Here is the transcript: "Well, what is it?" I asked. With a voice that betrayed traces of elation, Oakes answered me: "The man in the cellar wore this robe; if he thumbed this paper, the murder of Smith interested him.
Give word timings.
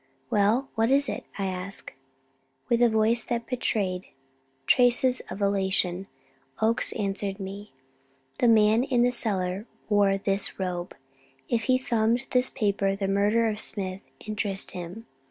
"Well, 0.31 0.67
what 0.73 0.89
is 0.89 1.07
it?" 1.07 1.25
I 1.37 1.45
asked. 1.45 1.91
With 2.69 2.81
a 2.81 2.89
voice 2.89 3.23
that 3.25 3.45
betrayed 3.45 4.07
traces 4.65 5.19
of 5.29 5.43
elation, 5.43 6.07
Oakes 6.59 6.91
answered 6.93 7.39
me: 7.39 7.71
"The 8.39 8.47
man 8.47 8.83
in 8.83 9.03
the 9.03 9.11
cellar 9.11 9.67
wore 9.89 10.17
this 10.17 10.57
robe; 10.59 10.95
if 11.49 11.65
he 11.65 11.77
thumbed 11.77 12.25
this 12.31 12.49
paper, 12.49 12.95
the 12.95 13.07
murder 13.07 13.47
of 13.47 13.59
Smith 13.59 14.01
interested 14.25 14.71
him. 14.71 15.05